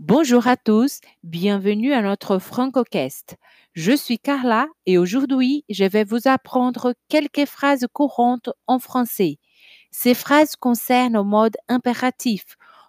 [0.00, 3.34] Bonjour à tous, bienvenue à notre FrancoCast.
[3.72, 9.38] Je suis Carla et aujourd'hui, je vais vous apprendre quelques phrases courantes en français.
[9.90, 12.44] Ces phrases concernent le mode impératif,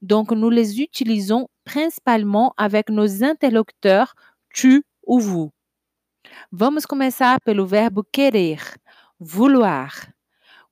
[0.00, 4.14] donc nous les utilisons principalement avec nos interlocuteurs
[4.54, 5.50] tu ou vous.
[6.52, 8.56] Vamos começar pelo verbo querer,
[9.20, 10.13] vouloir.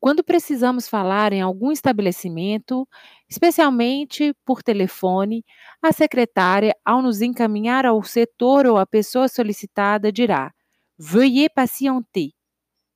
[0.00, 2.86] Quando precisamos falar em algum estabelecimento,
[3.28, 5.44] especialmente por telefone,
[5.82, 10.52] a secretária, ao nos encaminhar ao setor ou à pessoa solicitada, dirá:
[10.98, 12.30] Veuillez patienter.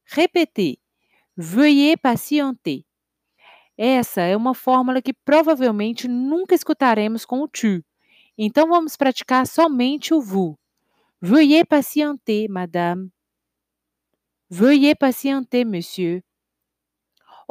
[0.07, 0.79] Repetir:
[1.37, 2.83] Veuillez patienter.
[3.77, 7.83] Essa é uma fórmula que provavelmente nunca escutaremos com o tu.
[8.39, 10.57] Então vamos praticar somente o vous.
[11.21, 13.11] Veuillez patienter, madame.
[14.51, 16.23] Veuillez patienter, monsieur.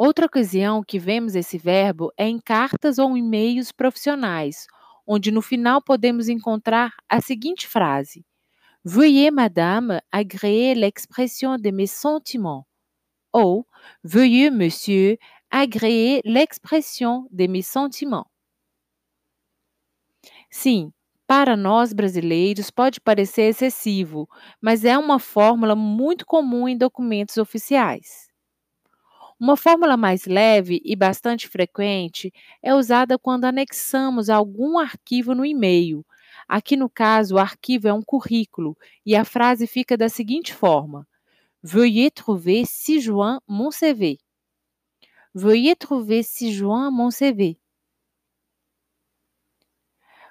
[0.04, 4.66] Outra ocasião que vemos esse verbo é em cartas ou e-mails profissionais,
[5.05, 8.26] onde no final podemos encontrar a seguinte frase:
[8.84, 12.66] Veuillez, madame, agréer l'expression de mes sentiments.
[13.32, 13.63] Ou
[14.04, 15.20] Veuillez, monsieur,
[15.52, 18.26] agréer l'expression de mes sentiments.
[20.49, 20.91] Sim,
[21.27, 24.27] para nós brasileiros pode parecer excessivo,
[24.60, 28.30] mas é uma fórmula muito comum em documentos oficiais.
[29.42, 36.06] Uma fórmula mais leve e bastante frequente é usada quando anexamos algum arquivo no e-mail.
[36.48, 41.08] Aqui no caso, o arquivo é um currículo e a frase fica da seguinte forma:
[41.64, 44.20] Veuillez trouver ci-joint mon CV.
[45.34, 47.58] Veuillez trouver ci-joint mon CV.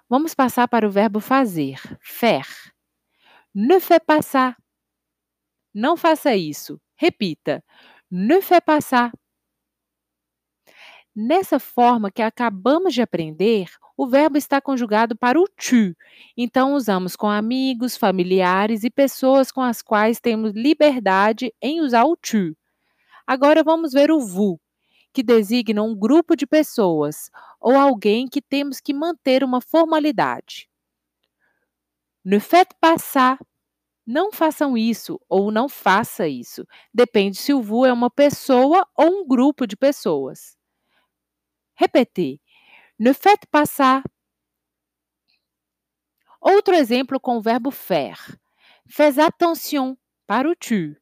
[0.08, 2.72] Vamos passar para o verbo fazer, faire.
[3.53, 4.56] Ne fais pas ça.
[5.75, 6.81] Não faça isso.
[6.94, 7.64] Repita
[8.11, 9.12] ne fais pas ça.
[11.14, 15.94] Nessa forma que acabamos de aprender, o verbo está conjugado para o tu.
[16.36, 22.16] Então, usamos com amigos, familiares e pessoas com as quais temos liberdade em usar o
[22.16, 22.56] tu.
[23.26, 24.59] Agora vamos ver o vous,
[25.12, 30.69] que designa um grupo de pessoas ou alguém que temos que manter uma formalidade.
[32.25, 33.38] Ne faites pas ça
[34.10, 36.66] não façam isso ou não faça isso.
[36.93, 40.59] Depende se o vous é uma pessoa ou um grupo de pessoas.
[41.76, 42.41] Repetir.
[42.99, 44.03] Ne faites pas ça.
[46.41, 48.37] Outro exemplo com o verbo faire.
[48.88, 50.97] Fais attention para o tu.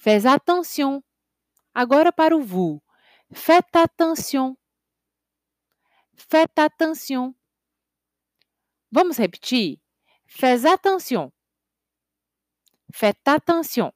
[0.00, 1.02] Fais attention.
[1.74, 2.80] Agora para o vous.
[3.34, 4.56] Faites attention.
[6.16, 7.34] Faites attention.
[8.90, 9.78] Vamos repetir?
[10.26, 11.30] Fais attention.
[12.96, 13.92] Faites attention.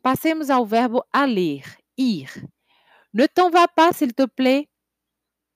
[0.00, 1.64] Passemos ao verbo aller,
[1.96, 2.30] ir.
[3.12, 4.68] Ne t'en va pas, s'il te plaît.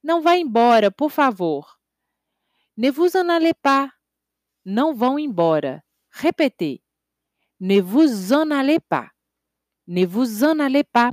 [0.03, 1.79] Não vá embora, por favor.
[2.77, 3.89] Ne vous en allez pas.
[4.65, 5.81] Não vão embora.
[6.11, 6.83] Répétez.
[7.61, 9.09] Ne vous en allez pas.
[9.87, 11.13] Ne vous en allez pas.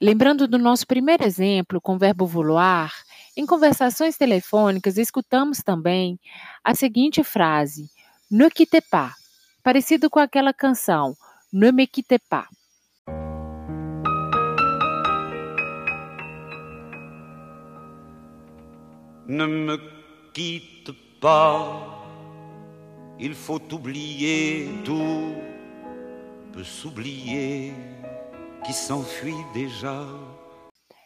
[0.00, 2.92] Lembrando do nosso primeiro exemplo com o verbo vouloir,
[3.36, 6.18] em conversações telefônicas escutamos também
[6.62, 7.90] a seguinte frase:
[8.30, 9.14] Ne quitte pas,
[9.62, 11.16] parecido com aquela canção
[11.52, 12.48] Ne me quitte pas.
[19.26, 19.78] Ne me
[20.32, 22.04] quitte pas,
[23.18, 25.36] il faut oublier tout,
[26.52, 27.72] peut s'oublier
[28.64, 30.06] qui s'enfuit déjà.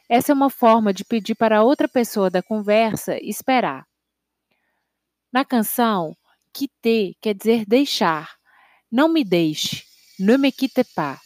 [0.09, 3.87] Essa é uma forma de pedir para outra pessoa da conversa esperar.
[5.33, 6.17] Na canção,
[6.53, 8.37] quitter quer dizer deixar.
[8.91, 9.85] Não me deixe,
[10.19, 11.21] ne me quitte pas.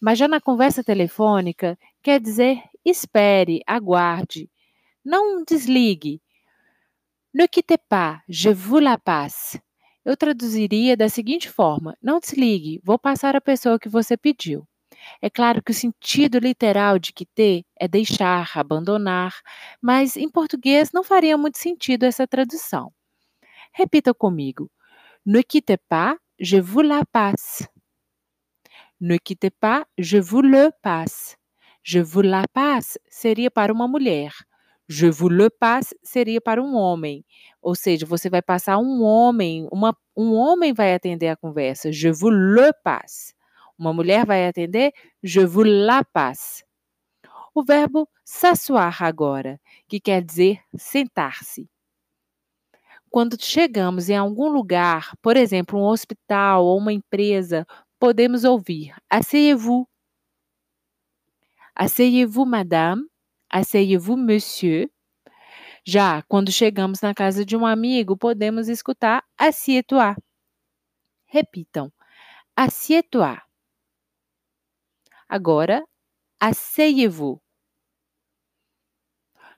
[0.00, 4.50] Mas já na conversa telefônica, quer dizer espere, aguarde.
[5.04, 6.20] Não desligue.
[7.32, 9.60] Ne quitte pas, je vous la passe.
[10.04, 14.66] Eu traduziria da seguinte forma: não desligue, vou passar a pessoa que você pediu.
[15.22, 19.34] É claro que o sentido literal de quitter é deixar, abandonar,
[19.80, 22.92] mas em português não faria muito sentido essa tradução.
[23.72, 24.70] Repita comigo.
[25.26, 27.66] Ne quittez pas, je vous la passe.
[29.00, 31.36] Ne quittez pas, je vous le passe.
[31.82, 34.32] Je vous la passe seria para uma mulher.
[34.88, 37.24] Je vous le passe seria para um homem.
[37.62, 41.90] Ou seja, você vai passar um homem, uma, um homem vai atender a conversa.
[41.90, 43.34] Je vous le passe.
[43.78, 44.92] Uma mulher vai atender
[45.22, 46.64] je vous la passe.
[47.54, 51.68] O verbo s'asseoir agora, que quer dizer sentar-se.
[53.10, 57.64] Quando chegamos em algum lugar, por exemplo, um hospital ou uma empresa,
[57.98, 59.86] podemos ouvir asseyez-vous.
[61.76, 63.04] Asseyez-vous, madame.
[63.50, 64.88] Asseyez-vous, monsieur.
[65.86, 70.16] Já quando chegamos na casa de um amigo, podemos escutar assieds-toi.
[71.26, 71.92] Repitam.
[72.56, 73.38] Assieds-toi.
[75.28, 75.84] Agora,
[76.40, 77.40] asseyez-vous.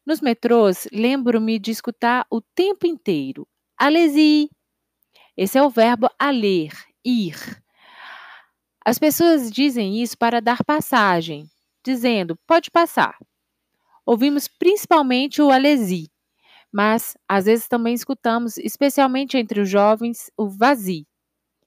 [0.07, 3.47] Nos metrôs, lembro-me de escutar o tempo inteiro.
[3.77, 4.49] Allez-y.
[5.37, 6.73] Esse é o verbo aller,
[7.05, 7.37] ir.
[8.85, 11.45] As pessoas dizem isso para dar passagem,
[11.85, 13.17] dizendo pode passar.
[14.07, 16.09] Ouvimos principalmente o allez-y,
[16.73, 21.07] mas às vezes também escutamos, especialmente entre os jovens, o vas-y,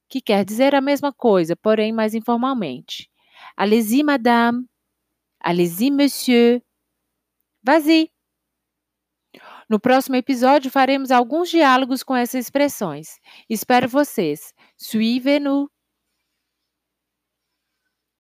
[0.10, 3.09] que quer dizer a mesma coisa, porém mais informalmente.
[3.60, 4.66] Allez-y, madame.
[5.42, 6.62] Allez-y, monsieur.
[7.62, 8.10] Vas-y.
[9.70, 13.20] No próximo episódio faremos alguns diálogos com essas expressões.
[13.50, 14.54] Espero vocês.
[14.78, 15.68] Suivez-nous!